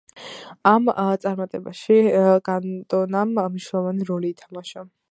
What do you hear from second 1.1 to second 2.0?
წარმატებაში